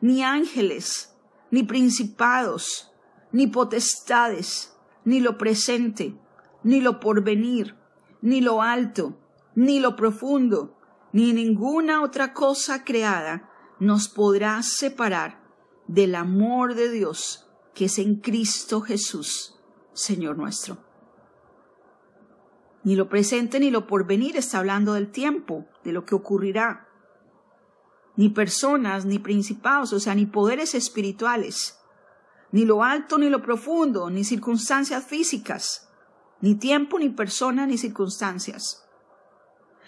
ni 0.00 0.22
ángeles, 0.22 1.14
ni 1.50 1.62
principados, 1.62 2.92
ni 3.32 3.46
potestades, 3.46 4.76
ni 5.04 5.20
lo 5.20 5.38
presente, 5.38 6.16
ni 6.62 6.80
lo 6.80 7.00
porvenir, 7.00 7.76
ni 8.22 8.40
lo 8.40 8.62
alto, 8.62 9.18
ni 9.54 9.80
lo 9.80 9.96
profundo, 9.96 10.76
ni 11.12 11.32
ninguna 11.32 12.02
otra 12.02 12.32
cosa 12.32 12.84
creada 12.84 13.50
nos 13.78 14.08
podrá 14.08 14.62
separar 14.62 15.42
del 15.86 16.14
amor 16.14 16.74
de 16.74 16.90
Dios 16.90 17.48
que 17.74 17.84
es 17.84 17.98
en 17.98 18.16
Cristo 18.16 18.80
Jesús, 18.80 19.54
Señor 19.92 20.38
nuestro. 20.38 20.78
Ni 22.84 22.96
lo 22.96 23.08
presente 23.08 23.60
ni 23.60 23.70
lo 23.70 23.86
porvenir 23.86 24.36
está 24.36 24.58
hablando 24.58 24.94
del 24.94 25.10
tiempo, 25.10 25.66
de 25.84 25.92
lo 25.92 26.04
que 26.04 26.14
ocurrirá. 26.14 26.85
Ni 28.16 28.30
personas, 28.30 29.04
ni 29.04 29.18
principados, 29.18 29.92
o 29.92 30.00
sea, 30.00 30.14
ni 30.14 30.26
poderes 30.26 30.74
espirituales, 30.74 31.78
ni 32.50 32.64
lo 32.64 32.82
alto 32.82 33.18
ni 33.18 33.28
lo 33.28 33.42
profundo, 33.42 34.08
ni 34.08 34.24
circunstancias 34.24 35.04
físicas, 35.04 35.88
ni 36.40 36.54
tiempo, 36.54 36.98
ni 36.98 37.10
persona, 37.10 37.66
ni 37.66 37.76
circunstancias 37.76 38.86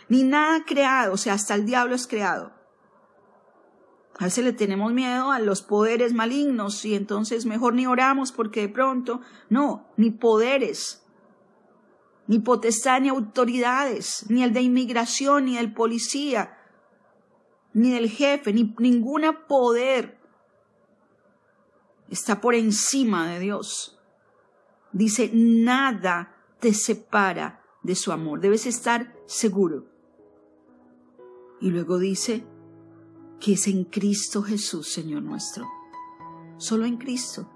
ni 0.09 0.23
nada 0.23 0.65
creado, 0.65 1.15
o 1.15 1.17
sea, 1.17 1.35
hasta 1.35 1.55
el 1.55 1.67
diablo 1.67 1.95
es 1.95 2.07
creado. 2.07 2.53
A 4.19 4.25
veces 4.25 4.45
le 4.45 4.53
tenemos 4.53 4.93
miedo 4.93 5.31
a 5.31 5.39
los 5.39 5.63
poderes 5.63 6.13
malignos 6.13 6.85
y 6.85 6.95
entonces 6.95 7.47
mejor 7.47 7.75
ni 7.75 7.87
oramos 7.87 8.33
porque 8.33 8.63
de 8.63 8.69
pronto, 8.69 9.21
no, 9.49 9.93
ni 9.97 10.11
poderes, 10.11 11.05
ni 12.27 12.41
potestad, 12.41 13.01
ni 13.01 13.11
autoridades, 13.11 14.27
ni 14.29 14.43
el 14.43 14.53
de 14.53 14.63
inmigración, 14.63 15.45
ni 15.45 15.57
el 15.57 15.73
policía, 15.73 16.58
ni 17.79 17.93
del 17.93 18.11
jefe, 18.11 18.53
ni 18.53 18.75
ninguna 18.79 19.47
poder 19.47 20.19
está 22.09 22.41
por 22.41 22.57
encima 22.57 23.29
de 23.29 23.39
Dios. 23.39 24.01
Dice, 24.93 25.31
nada 25.33 26.35
te 26.59 26.75
separa 26.75 27.63
de 27.85 27.95
su 27.95 28.11
amor. 28.11 28.41
Debes 28.41 28.67
estar 28.67 29.15
seguro. 29.27 29.87
Y 31.61 31.71
luego 31.71 31.99
dice 31.99 32.45
que 33.39 33.53
es 33.53 33.69
en 33.69 33.85
Cristo 33.85 34.43
Jesús, 34.43 34.89
Señor 34.89 35.23
nuestro. 35.23 35.65
Solo 36.57 36.85
en 36.85 36.97
Cristo. 36.97 37.49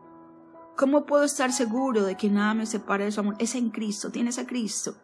¿Cómo 0.76 1.04
puedo 1.04 1.24
estar 1.24 1.52
seguro 1.52 2.04
de 2.04 2.16
que 2.16 2.28
nada 2.28 2.54
me 2.54 2.66
separe 2.66 3.06
de 3.06 3.12
su 3.12 3.18
amor? 3.18 3.34
Es 3.40 3.56
en 3.56 3.70
Cristo, 3.70 4.12
tienes 4.12 4.38
a 4.38 4.46
Cristo. 4.46 4.94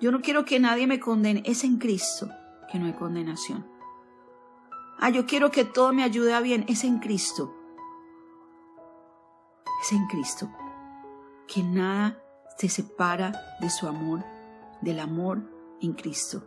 Yo 0.00 0.10
no 0.10 0.20
quiero 0.20 0.44
que 0.44 0.58
nadie 0.58 0.88
me 0.88 0.98
condene, 0.98 1.44
es 1.46 1.62
en 1.62 1.78
Cristo 1.78 2.28
que 2.70 2.78
no 2.78 2.86
hay 2.86 2.92
condenación. 2.92 3.66
Ah, 4.98 5.10
yo 5.10 5.26
quiero 5.26 5.50
que 5.50 5.64
todo 5.64 5.92
me 5.92 6.02
ayude 6.02 6.32
a 6.34 6.40
bien, 6.40 6.64
es 6.68 6.84
en 6.84 6.98
Cristo. 6.98 7.54
Es 9.82 9.92
en 9.92 10.06
Cristo. 10.06 10.48
Que 11.46 11.62
nada 11.62 12.18
te 12.58 12.68
separa 12.68 13.32
de 13.60 13.70
su 13.70 13.86
amor, 13.86 14.24
del 14.80 15.00
amor 15.00 15.42
en 15.80 15.92
Cristo 15.92 16.42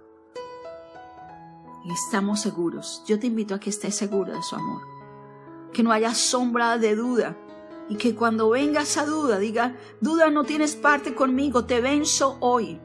y 1.83 1.91
estamos 1.91 2.41
seguros. 2.41 3.03
Yo 3.07 3.19
te 3.19 3.27
invito 3.27 3.55
a 3.55 3.59
que 3.59 3.69
estés 3.69 3.95
seguro 3.95 4.33
de 4.33 4.43
su 4.43 4.55
amor. 4.55 4.81
Que 5.73 5.83
no 5.83 5.91
haya 5.91 6.13
sombra 6.13 6.77
de 6.77 6.95
duda 6.95 7.37
y 7.89 7.95
que 7.95 8.15
cuando 8.15 8.49
venga 8.49 8.81
esa 8.81 9.05
duda 9.05 9.39
diga, 9.39 9.75
duda 10.01 10.29
no 10.29 10.43
tienes 10.43 10.75
parte 10.75 11.15
conmigo, 11.15 11.65
te 11.65 11.81
venzo 11.81 12.37
hoy. 12.39 12.79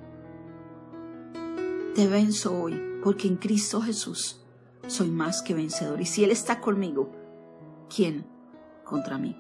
Te 1.95 2.09
venzo 2.09 2.59
hoy 2.59 2.94
porque 3.05 3.29
en 3.29 3.37
Cristo 3.37 3.83
Jesús 3.83 4.41
soy 4.87 5.11
más 5.11 5.43
que 5.43 5.53
vencedor. 5.53 6.01
Y 6.01 6.07
si 6.07 6.25
Él 6.25 6.31
está 6.31 6.63
conmigo, 6.63 7.13
¿quién 7.95 8.27
contra 8.83 9.19
mí? 9.19 9.39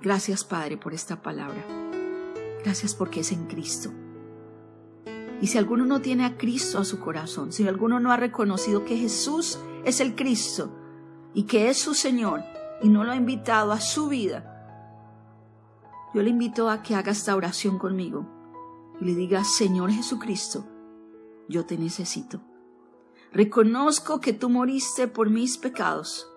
Gracias 0.00 0.44
Padre 0.44 0.76
por 0.76 0.94
esta 0.94 1.22
palabra. 1.22 1.66
Gracias 2.62 2.94
porque 2.94 3.20
es 3.20 3.32
en 3.32 3.48
Cristo. 3.48 3.90
Y 5.42 5.48
si 5.48 5.58
alguno 5.58 5.84
no 5.86 6.00
tiene 6.00 6.24
a 6.24 6.38
Cristo 6.38 6.78
a 6.78 6.84
su 6.84 7.00
corazón, 7.00 7.52
si 7.52 7.66
alguno 7.66 7.98
no 7.98 8.12
ha 8.12 8.16
reconocido 8.16 8.84
que 8.84 8.96
Jesús 8.96 9.58
es 9.84 10.00
el 10.00 10.14
Cristo 10.14 10.70
y 11.34 11.44
que 11.44 11.68
es 11.68 11.78
su 11.78 11.94
Señor 11.94 12.44
y 12.80 12.90
no 12.90 13.02
lo 13.02 13.10
ha 13.10 13.16
invitado 13.16 13.72
a 13.72 13.80
su 13.80 14.06
vida, 14.06 14.46
yo 16.14 16.22
le 16.22 16.30
invito 16.30 16.70
a 16.70 16.82
que 16.82 16.94
haga 16.94 17.10
esta 17.10 17.34
oración 17.34 17.76
conmigo 17.76 18.24
y 19.00 19.04
le 19.06 19.14
diga, 19.16 19.42
Señor 19.42 19.90
Jesucristo, 19.90 20.64
yo 21.50 21.66
te 21.66 21.76
necesito. 21.76 22.40
Reconozco 23.32 24.20
que 24.20 24.32
tú 24.32 24.48
moriste 24.48 25.08
por 25.08 25.30
mis 25.30 25.58
pecados. 25.58 26.28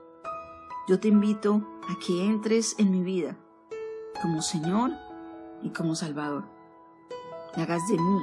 Yo 0.87 0.99
te 0.99 1.07
invito 1.07 1.65
a 1.87 1.97
que 2.05 2.25
entres 2.25 2.75
en 2.77 2.91
mi 2.91 3.03
vida 3.03 3.37
como 4.21 4.41
Señor 4.41 4.91
y 5.61 5.69
como 5.69 5.95
Salvador. 5.95 6.45
Y 7.55 7.61
hagas 7.61 7.87
de 7.87 7.97
mí 7.97 8.19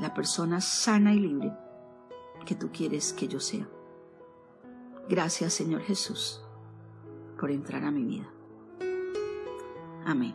la 0.00 0.12
persona 0.12 0.60
sana 0.60 1.14
y 1.14 1.20
libre 1.20 1.52
que 2.44 2.54
tú 2.54 2.70
quieres 2.72 3.12
que 3.12 3.28
yo 3.28 3.40
sea. 3.40 3.68
Gracias 5.08 5.54
Señor 5.54 5.82
Jesús 5.82 6.42
por 7.38 7.50
entrar 7.50 7.84
a 7.84 7.90
mi 7.90 8.04
vida. 8.04 8.28
Amén. 10.04 10.34